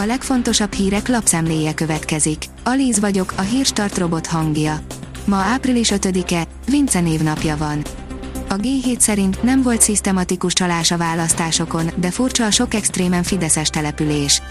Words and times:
A 0.00 0.06
legfontosabb 0.06 0.72
hírek 0.72 1.08
lapszemléje 1.08 1.74
következik. 1.74 2.44
Alíz 2.64 3.00
vagyok, 3.00 3.32
a 3.36 3.40
hírstart 3.40 3.98
robot 3.98 4.26
hangja. 4.26 4.80
Ma 5.24 5.36
április 5.36 5.90
5-e, 5.94 6.46
Vince 6.66 7.00
névnapja 7.00 7.56
van. 7.56 7.82
A 8.48 8.54
G7 8.54 8.98
szerint 8.98 9.42
nem 9.42 9.62
volt 9.62 9.80
szisztematikus 9.80 10.52
csalás 10.52 10.90
a 10.90 10.96
választásokon, 10.96 11.90
de 11.96 12.10
furcsa 12.10 12.44
a 12.44 12.50
sok 12.50 12.74
extrémen 12.74 13.22
fideszes 13.22 13.68
település. 13.68 14.42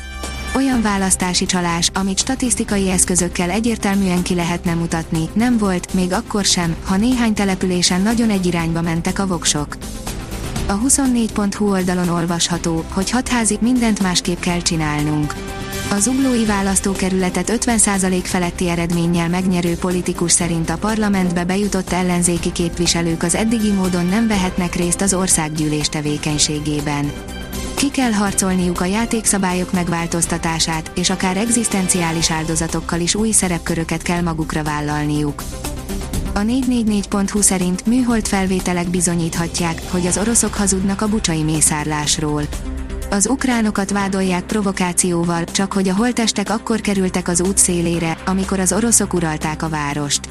Olyan 0.55 0.81
választási 0.81 1.45
csalás, 1.45 1.89
amit 1.93 2.19
statisztikai 2.19 2.89
eszközökkel 2.89 3.49
egyértelműen 3.49 4.23
ki 4.23 4.35
lehetne 4.35 4.73
mutatni, 4.73 5.29
nem 5.33 5.57
volt, 5.57 5.93
még 5.93 6.13
akkor 6.13 6.45
sem, 6.45 6.75
ha 6.85 6.97
néhány 6.97 7.33
településen 7.33 8.01
nagyon 8.01 8.29
egy 8.29 8.45
irányba 8.45 8.81
mentek 8.81 9.19
a 9.19 9.27
voksok. 9.27 9.77
A 10.69 10.79
24.hu 10.79 11.69
oldalon 11.69 12.09
olvasható, 12.09 12.83
hogy 12.91 13.09
hatházi 13.09 13.57
mindent 13.61 14.01
másképp 14.01 14.39
kell 14.39 14.61
csinálnunk. 14.61 15.33
A 15.91 15.99
zuglói 15.99 16.45
választókerületet 16.45 17.51
50% 17.65 18.19
feletti 18.23 18.69
eredménnyel 18.69 19.29
megnyerő 19.29 19.75
politikus 19.75 20.31
szerint 20.31 20.69
a 20.69 20.77
parlamentbe 20.77 21.45
bejutott 21.45 21.91
ellenzéki 21.91 22.51
képviselők 22.51 23.23
az 23.23 23.35
eddigi 23.35 23.71
módon 23.71 24.05
nem 24.05 24.27
vehetnek 24.27 24.75
részt 24.75 25.01
az 25.01 25.13
országgyűlés 25.13 25.89
tevékenységében. 25.89 27.11
Ki 27.75 27.91
kell 27.91 28.11
harcolniuk 28.11 28.81
a 28.81 28.85
játékszabályok 28.85 29.73
megváltoztatását, 29.73 30.91
és 30.95 31.09
akár 31.09 31.37
egzisztenciális 31.37 32.31
áldozatokkal 32.31 32.99
is 32.99 33.15
új 33.15 33.31
szerepköröket 33.31 34.01
kell 34.01 34.21
magukra 34.21 34.63
vállalniuk. 34.63 35.43
A 36.37 36.39
444.hu 36.39 37.41
szerint 37.41 37.85
műhold 37.85 38.27
felvételek 38.27 38.89
bizonyíthatják, 38.89 39.81
hogy 39.91 40.05
az 40.05 40.17
oroszok 40.17 40.53
hazudnak 40.53 41.01
a 41.01 41.07
bucsai 41.07 41.43
mészárlásról. 41.43 42.41
Az 43.09 43.27
ukránokat 43.27 43.91
vádolják 43.91 44.43
provokációval, 44.43 45.43
csak 45.43 45.73
hogy 45.73 45.89
a 45.89 45.95
holtestek 45.95 46.49
akkor 46.49 46.81
kerültek 46.81 47.27
az 47.27 47.41
út 47.41 47.57
szélére, 47.57 48.17
amikor 48.25 48.59
az 48.59 48.73
oroszok 48.73 49.13
uralták 49.13 49.63
a 49.63 49.69
várost. 49.69 50.29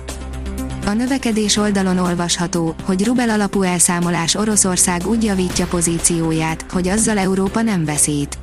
A 0.86 0.92
növekedés 0.92 1.56
oldalon 1.56 1.98
olvasható, 1.98 2.74
hogy 2.84 3.04
rubel 3.04 3.30
alapú 3.30 3.62
elszámolás 3.62 4.34
Oroszország 4.34 5.06
úgy 5.06 5.24
javítja 5.24 5.66
pozícióját, 5.66 6.66
hogy 6.72 6.88
azzal 6.88 7.18
Európa 7.18 7.62
nem 7.62 7.84
veszít. 7.84 8.38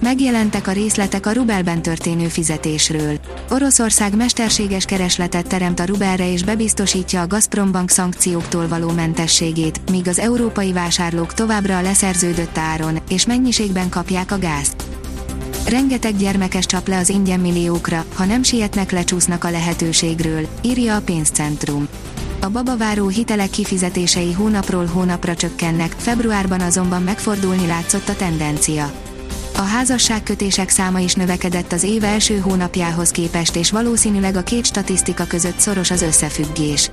Megjelentek 0.00 0.66
a 0.66 0.72
részletek 0.72 1.26
a 1.26 1.32
rubelben 1.32 1.82
történő 1.82 2.28
fizetésről. 2.28 3.18
Oroszország 3.50 4.16
mesterséges 4.16 4.84
keresletet 4.84 5.46
teremt 5.46 5.80
a 5.80 5.84
rubelre 5.84 6.32
és 6.32 6.42
bebiztosítja 6.44 7.20
a 7.20 7.26
Gazprombank 7.26 7.90
szankcióktól 7.90 8.68
való 8.68 8.90
mentességét, 8.90 9.80
míg 9.90 10.08
az 10.08 10.18
európai 10.18 10.72
vásárlók 10.72 11.34
továbbra 11.34 11.76
a 11.76 11.82
leszerződött 11.82 12.58
áron 12.58 12.98
és 13.08 13.26
mennyiségben 13.26 13.88
kapják 13.88 14.32
a 14.32 14.38
gázt. 14.38 14.84
Rengeteg 15.68 16.16
gyermekes 16.16 16.66
csap 16.66 16.88
le 16.88 16.98
az 16.98 17.08
ingyen 17.08 17.40
milliókra, 17.40 18.04
ha 18.14 18.24
nem 18.24 18.42
sietnek 18.42 18.90
lecsúsznak 18.90 19.44
a 19.44 19.50
lehetőségről, 19.50 20.48
írja 20.62 20.96
a 20.96 21.00
pénzcentrum. 21.00 21.88
A 22.40 22.48
babaváró 22.48 23.08
hitelek 23.08 23.50
kifizetései 23.50 24.32
hónapról 24.32 24.86
hónapra 24.86 25.34
csökkennek, 25.34 25.94
februárban 25.98 26.60
azonban 26.60 27.02
megfordulni 27.02 27.66
látszott 27.66 28.08
a 28.08 28.16
tendencia. 28.16 28.92
A 29.56 29.62
házasságkötések 29.62 30.68
száma 30.68 30.98
is 30.98 31.14
növekedett 31.14 31.72
az 31.72 31.82
év 31.82 32.04
első 32.04 32.38
hónapjához 32.38 33.10
képest 33.10 33.56
és 33.56 33.70
valószínűleg 33.70 34.36
a 34.36 34.42
két 34.42 34.66
statisztika 34.66 35.24
között 35.26 35.58
szoros 35.58 35.90
az 35.90 36.02
összefüggés. 36.02 36.90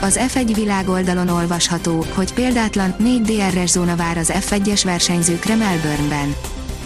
Az 0.00 0.20
F1 0.32 0.50
világoldalon 0.54 1.28
olvasható, 1.28 2.04
hogy 2.14 2.32
példátlan 2.32 2.94
4 2.98 3.20
DRS 3.20 3.70
zóna 3.70 3.96
vár 3.96 4.16
az 4.16 4.32
F1-es 4.34 4.80
versenyzőkre 4.84 5.56
Melbourneben. 5.56 6.34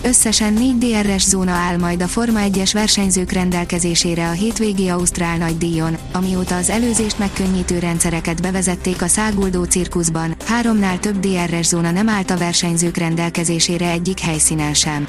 Összesen 0.05 0.53
4 0.53 0.79
DRS 0.79 1.23
zóna 1.23 1.53
áll 1.53 1.77
majd 1.77 2.03
a 2.03 2.09
Forma 2.09 2.41
1-es 2.43 2.71
versenyzők 2.73 3.33
rendelkezésére 3.33 4.29
a 4.29 4.33
hétvégi 4.33 4.89
Ausztrál 4.89 5.37
nagydíjon, 5.37 5.97
amióta 6.13 6.57
az 6.57 6.71
előzést 6.71 7.19
megkönnyítő 7.19 7.79
rendszereket 7.79 8.43
bevezették 8.43 9.03
a 9.03 9.07
száguldó 9.07 9.65
cirkuszban, 9.65 10.35
háromnál 10.47 10.99
több 10.99 11.21
DRS 11.21 11.67
zóna 11.67 11.91
nem 11.91 12.09
állt 12.09 12.31
a 12.31 12.37
versenyzők 12.37 12.97
rendelkezésére 12.97 13.91
egyik 13.91 14.21
helyszínen 14.21 14.75
sem. 14.75 15.09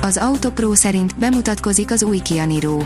Az 0.00 0.16
Autopro 0.16 0.74
szerint 0.74 1.18
bemutatkozik 1.18 1.90
az 1.90 2.02
új 2.02 2.18
Kia 2.18 2.46
Niro. 2.46 2.78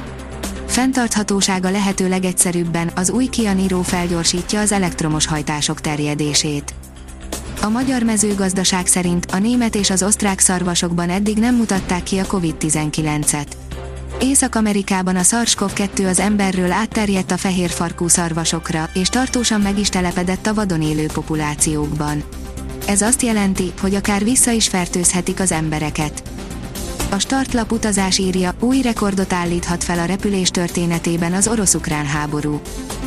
Fentarthatósága 0.66 1.70
lehető 1.70 2.08
legegyszerűbben, 2.08 2.91
az 2.94 3.10
új 3.10 3.26
Kia 3.26 3.52
Niro 3.52 3.82
felgyorsítja 3.82 4.60
az 4.60 4.72
elektromos 4.72 5.26
hajtások 5.26 5.80
terjedését. 5.80 6.75
A 7.62 7.68
magyar 7.68 8.02
mezőgazdaság 8.02 8.86
szerint 8.86 9.26
a 9.32 9.38
német 9.38 9.74
és 9.74 9.90
az 9.90 10.02
osztrák 10.02 10.38
szarvasokban 10.40 11.10
eddig 11.10 11.36
nem 11.36 11.56
mutatták 11.56 12.02
ki 12.02 12.18
a 12.18 12.24
COVID-19-et. 12.24 13.46
Észak-Amerikában 14.20 15.16
a 15.16 15.22
SARS-CoV-2 15.22 16.08
az 16.08 16.18
emberről 16.20 16.72
átterjedt 16.72 17.30
a 17.30 17.36
fehér 17.36 17.70
farkú 17.70 18.08
szarvasokra, 18.08 18.90
és 18.94 19.08
tartósan 19.08 19.60
meg 19.60 19.78
is 19.78 19.88
telepedett 19.88 20.46
a 20.46 20.54
vadon 20.54 20.82
élő 20.82 21.06
populációkban. 21.06 22.22
Ez 22.86 23.00
azt 23.02 23.22
jelenti, 23.22 23.72
hogy 23.80 23.94
akár 23.94 24.24
vissza 24.24 24.50
is 24.50 24.68
fertőzhetik 24.68 25.40
az 25.40 25.52
embereket. 25.52 26.22
A 27.12 27.18
startlap 27.18 27.72
utazás 27.72 28.18
írja, 28.18 28.54
új 28.60 28.82
rekordot 28.82 29.32
állíthat 29.32 29.84
fel 29.84 29.98
a 29.98 30.04
repülés 30.04 30.50
történetében 30.50 31.32
az 31.32 31.48
orosz-ukrán 31.48 32.06
háború. 32.06 32.60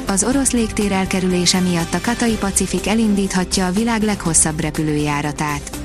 Az 0.08 0.24
orosz 0.24 0.52
légtér 0.52 0.92
elkerülése 0.92 1.60
miatt 1.60 1.94
a 1.94 2.02
Katai 2.02 2.36
Pacific 2.36 2.88
elindíthatja 2.88 3.66
a 3.66 3.72
világ 3.72 4.02
leghosszabb 4.02 4.60
repülőjáratát. 4.60 5.78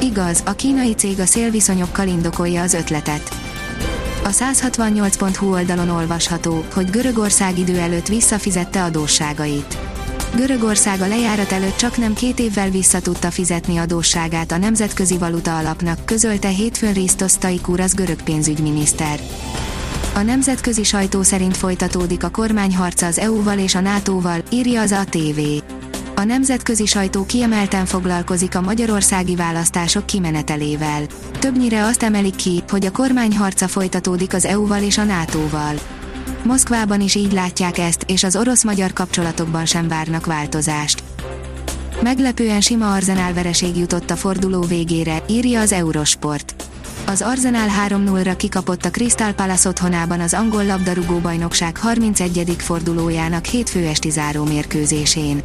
Igaz, 0.00 0.42
a 0.46 0.52
kínai 0.52 0.94
cég 0.94 1.20
a 1.20 1.26
szélviszonyokkal 1.26 2.08
indokolja 2.08 2.62
az 2.62 2.74
ötletet. 2.74 3.28
A 4.24 4.28
168.hu 4.28 5.52
oldalon 5.52 5.88
olvasható, 5.88 6.64
hogy 6.74 6.90
Görögország 6.90 7.58
idő 7.58 7.78
előtt 7.78 8.06
visszafizette 8.06 8.82
adósságait. 8.82 9.89
Görögország 10.34 11.00
a 11.00 11.06
lejárat 11.06 11.52
előtt 11.52 11.76
csak 11.76 11.96
nem 11.96 12.14
két 12.14 12.38
évvel 12.38 12.70
vissza 12.70 13.00
tudta 13.00 13.30
fizetni 13.30 13.76
adósságát 13.76 14.52
a 14.52 14.56
Nemzetközi 14.56 15.18
Valuta 15.18 15.58
Alapnak, 15.58 16.04
közölte 16.04 16.48
hétfőn 16.48 16.92
Risztos 16.92 17.30
Staikúr 17.30 17.82
görög 17.94 18.22
pénzügyminiszter. 18.22 19.20
A 20.14 20.20
nemzetközi 20.20 20.84
sajtó 20.84 21.22
szerint 21.22 21.56
folytatódik 21.56 22.24
a 22.24 22.30
kormányharca 22.30 23.06
az 23.06 23.18
EU-val 23.18 23.58
és 23.58 23.74
a 23.74 23.80
NATO-val, 23.80 24.42
írja 24.50 24.80
az 24.80 24.92
ATV. 24.92 25.40
A 26.16 26.24
nemzetközi 26.24 26.86
sajtó 26.86 27.24
kiemelten 27.24 27.86
foglalkozik 27.86 28.54
a 28.56 28.60
magyarországi 28.60 29.36
választások 29.36 30.06
kimenetelével. 30.06 31.02
Többnyire 31.38 31.84
azt 31.84 32.02
emelik 32.02 32.36
ki, 32.36 32.62
hogy 32.68 32.86
a 32.86 32.90
kormányharca 32.90 33.68
folytatódik 33.68 34.34
az 34.34 34.44
EU-val 34.44 34.82
és 34.82 34.98
a 34.98 35.04
NATO-val. 35.04 35.74
Moszkvában 36.42 37.00
is 37.00 37.14
így 37.14 37.32
látják 37.32 37.78
ezt, 37.78 38.04
és 38.06 38.24
az 38.24 38.36
orosz-magyar 38.36 38.92
kapcsolatokban 38.92 39.66
sem 39.66 39.88
várnak 39.88 40.26
változást. 40.26 41.02
Meglepően 42.02 42.60
sima 42.60 42.92
Arzenál 42.92 43.32
vereség 43.32 43.76
jutott 43.76 44.10
a 44.10 44.16
forduló 44.16 44.60
végére, 44.60 45.22
írja 45.28 45.60
az 45.60 45.72
Eurosport. 45.72 46.54
Az 47.06 47.22
Arsenal 47.22 47.68
3-0-ra 47.88 48.34
kikapott 48.36 48.84
a 48.84 48.90
Crystal 48.90 49.32
Palace 49.32 49.68
otthonában 49.68 50.20
az 50.20 50.34
angol 50.34 50.64
labdarúgó 50.64 51.18
bajnokság 51.18 51.76
31. 51.76 52.54
fordulójának 52.58 53.44
hétfő 53.44 53.86
esti 53.86 54.10
záró 54.10 54.44
mérkőzésén. 54.44 55.40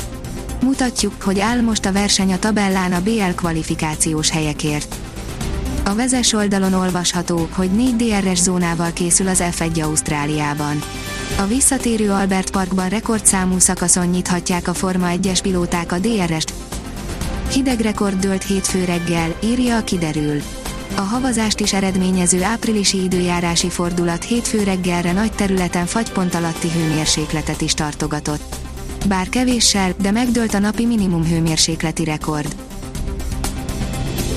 Mutatjuk, 0.62 1.22
hogy 1.22 1.40
áll 1.40 1.62
most 1.62 1.86
a 1.86 1.92
verseny 1.92 2.34
a 2.34 2.40
tabellán 2.40 2.94
a 2.94 3.02
BL 3.02 3.36
kvalifikációs 3.36 4.30
helyekért. 4.30 4.96
A 5.88 5.96
vezes 5.96 6.34
oldalon 6.34 6.74
olvasható, 6.74 7.48
hogy 7.52 7.72
4 7.72 7.96
DRS 7.96 8.40
zónával 8.40 8.94
készül 8.94 9.28
az 9.28 9.44
F1 9.52 9.84
Ausztráliában. 9.84 10.82
A 11.38 11.46
visszatérő 11.46 12.12
Albert 12.12 12.50
Parkban 12.50 12.90
rekordszámú 12.90 13.60
szakaszon 13.60 14.08
nyithatják 14.08 14.68
a 14.68 14.74
Forma 14.74 15.08
1-es 15.12 15.40
pilóták 15.42 15.92
a 15.92 15.98
DRS-t. 15.98 16.54
Hideg 17.52 17.80
rekord 17.80 18.20
dőlt 18.20 18.44
hétfő 18.44 18.84
reggel, 18.84 19.36
írja 19.44 19.78
a 19.78 19.84
kiderül. 19.84 20.42
A 20.96 21.02
havazást 21.02 21.60
is 21.60 21.74
eredményező 21.74 22.44
áprilisi 22.44 23.04
időjárási 23.04 23.70
fordulat 23.70 24.24
hétfő 24.24 24.64
reggelre 24.64 25.12
nagy 25.12 25.32
területen 25.32 25.86
fagypont 25.86 26.36
alatti 26.36 26.70
hőmérsékletet 26.72 27.62
is 27.62 27.74
tartogatott. 27.74 28.56
Bár 29.08 29.30
kevéssel, 29.30 29.94
de 30.02 30.12
megdőlt 30.12 30.54
a 30.54 30.60
napi 30.60 30.86
minimum 30.86 31.26
hőmérsékleti 31.26 32.04
rekord. 32.04 32.56